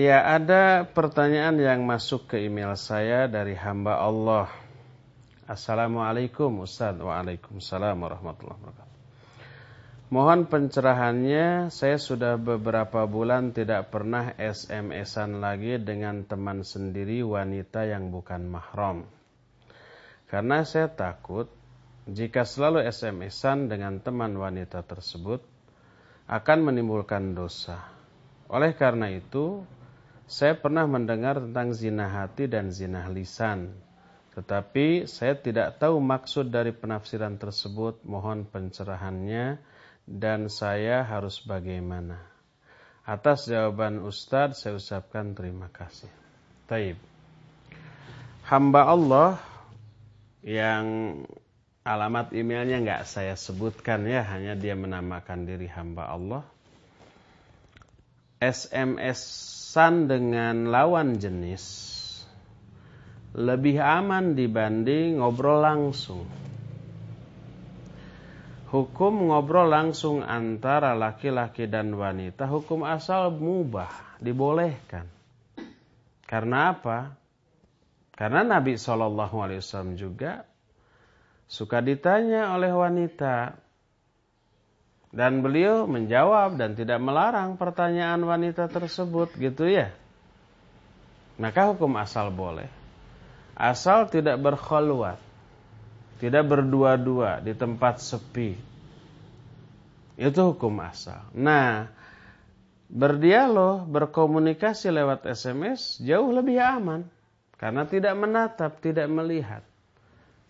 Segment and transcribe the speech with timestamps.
[0.00, 4.48] Ya, ada pertanyaan yang masuk ke email saya dari hamba Allah.
[5.44, 6.96] Assalamualaikum Ustaz.
[6.96, 8.96] Waalaikumsalam warahmatullahi wabarakatuh.
[10.08, 18.08] Mohon pencerahannya, saya sudah beberapa bulan tidak pernah SMS-an lagi dengan teman sendiri wanita yang
[18.08, 19.04] bukan mahram.
[20.32, 21.52] Karena saya takut
[22.08, 25.44] jika selalu SMS-an dengan teman wanita tersebut
[26.24, 27.84] akan menimbulkan dosa.
[28.48, 29.60] Oleh karena itu,
[30.30, 33.74] saya pernah mendengar tentang zina hati dan zina lisan.
[34.30, 38.06] Tetapi saya tidak tahu maksud dari penafsiran tersebut.
[38.06, 39.58] Mohon pencerahannya
[40.06, 42.22] dan saya harus bagaimana.
[43.02, 46.06] Atas jawaban Ustadz saya ucapkan terima kasih.
[46.70, 46.94] Taib.
[48.46, 49.42] Hamba Allah
[50.46, 50.86] yang
[51.82, 56.46] alamat emailnya nggak saya sebutkan ya, hanya dia menamakan diri hamba Allah.
[58.40, 61.62] SMS urusan dengan lawan jenis
[63.38, 66.26] lebih aman dibanding ngobrol langsung.
[68.74, 75.06] Hukum ngobrol langsung antara laki-laki dan wanita hukum asal mubah, dibolehkan.
[76.26, 77.14] Karena apa?
[78.18, 80.42] Karena Nabi SAW juga
[81.46, 83.54] suka ditanya oleh wanita,
[85.10, 89.90] dan beliau menjawab dan tidak melarang pertanyaan wanita tersebut gitu ya.
[91.40, 92.70] Maka hukum asal boleh.
[93.58, 95.18] Asal tidak berkhulwat.
[96.20, 98.54] Tidak berdua-dua di tempat sepi.
[100.20, 101.32] Itu hukum asal.
[101.32, 101.88] Nah,
[102.92, 107.08] berdialog, berkomunikasi lewat SMS jauh lebih aman.
[107.56, 109.64] Karena tidak menatap, tidak melihat.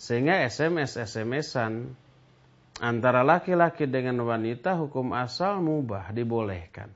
[0.00, 1.92] Sehingga SMS-SMSan
[2.78, 6.90] antara laki-laki dengan wanita hukum asal mubah dibolehkan.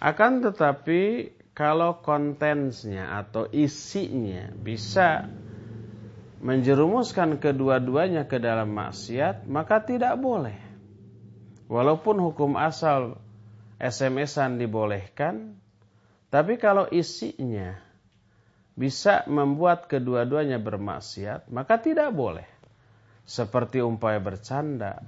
[0.00, 5.28] Akan tetapi kalau kontensnya atau isinya bisa
[6.40, 10.56] menjerumuskan kedua-duanya ke dalam maksiat, maka tidak boleh.
[11.68, 13.20] Walaupun hukum asal
[13.76, 15.60] SMS-an dibolehkan,
[16.32, 17.76] tapi kalau isinya
[18.72, 22.59] bisa membuat kedua-duanya bermaksiat, maka tidak boleh
[23.24, 25.02] seperti umpaya bercanda,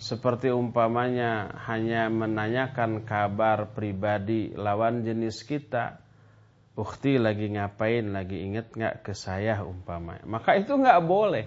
[0.00, 6.00] seperti umpamanya hanya menanyakan kabar pribadi lawan jenis kita.
[6.72, 10.24] Ukti lagi ngapain, lagi inget nggak ke saya umpamanya.
[10.24, 11.44] Maka itu nggak boleh.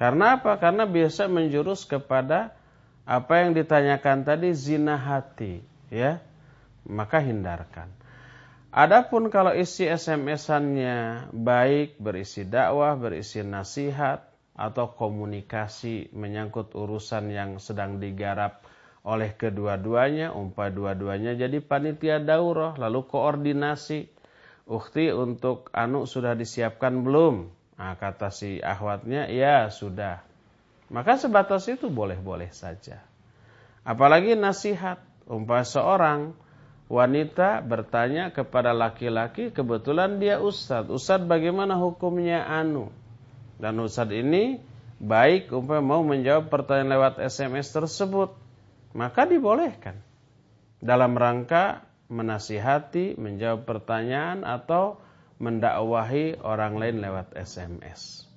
[0.00, 0.56] Karena apa?
[0.56, 2.56] Karena biasa menjurus kepada
[3.04, 5.60] apa yang ditanyakan tadi zina hati,
[5.92, 6.24] ya.
[6.88, 7.92] Maka hindarkan.
[8.74, 17.98] Adapun kalau isi SMS-annya baik, berisi dakwah, berisi nasihat, atau komunikasi menyangkut urusan yang sedang
[17.98, 18.62] digarap
[19.04, 24.08] oleh kedua-duanya, umpah dua-duanya jadi panitia daurah, lalu koordinasi.
[24.64, 27.52] Ukti untuk anu sudah disiapkan belum?
[27.76, 30.24] Nah, kata si ahwatnya, ya sudah.
[30.88, 33.04] Maka sebatas itu boleh-boleh saja.
[33.84, 36.32] Apalagi nasihat, umpah seorang
[36.88, 40.88] wanita bertanya kepada laki-laki, kebetulan dia ustadz.
[40.88, 42.88] Ustadz bagaimana hukumnya anu?
[43.58, 44.58] Dan Ustadz ini
[44.98, 48.34] baik umpamanya mau menjawab pertanyaan lewat SMS tersebut,
[48.94, 49.98] maka dibolehkan.
[50.84, 55.00] Dalam rangka menasihati, menjawab pertanyaan atau
[55.40, 58.28] mendakwahi orang lain lewat SMS.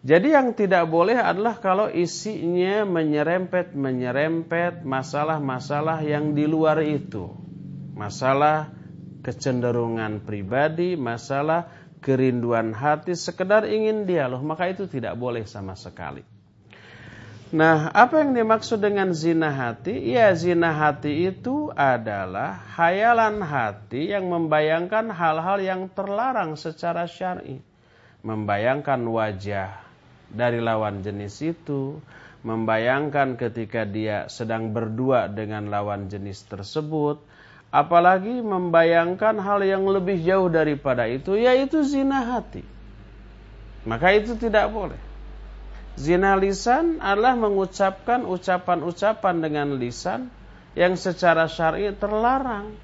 [0.00, 7.28] Jadi yang tidak boleh adalah kalau isinya menyerempet-menyerempet masalah-masalah yang di luar itu.
[7.92, 8.72] Masalah
[9.20, 11.68] kecenderungan pribadi, masalah
[12.00, 16.24] kerinduan hati, sekedar ingin dialog, maka itu tidak boleh sama sekali.
[17.50, 20.14] Nah, apa yang dimaksud dengan zina hati?
[20.14, 27.58] Ya, zina hati itu adalah hayalan hati yang membayangkan hal-hal yang terlarang secara syar'i.
[28.22, 29.82] Membayangkan wajah
[30.30, 31.98] dari lawan jenis itu,
[32.46, 37.18] membayangkan ketika dia sedang berdua dengan lawan jenis tersebut,
[37.70, 42.66] Apalagi membayangkan hal yang lebih jauh daripada itu, yaitu zina hati.
[43.86, 44.98] Maka itu tidak boleh.
[45.94, 50.34] Zina lisan adalah mengucapkan ucapan-ucapan dengan lisan
[50.74, 52.74] yang secara syar'i terlarang.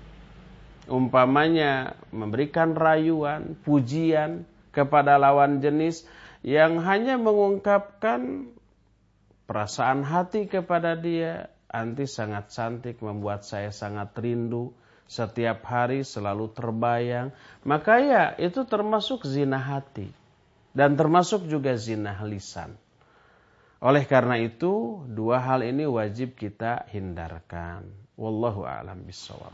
[0.87, 6.07] Umpamanya memberikan rayuan, pujian kepada lawan jenis
[6.47, 8.53] yang hanya mengungkapkan
[9.51, 14.71] perasaan hati kepada dia, Anti sangat cantik, membuat saya sangat rindu.
[15.07, 17.31] Setiap hari selalu terbayang.
[17.63, 20.11] Maka ya, itu termasuk zina hati.
[20.75, 22.75] Dan termasuk juga zina lisan.
[23.79, 27.87] Oleh karena itu, dua hal ini wajib kita hindarkan.
[28.17, 29.53] Wallahu a'lam bishawab.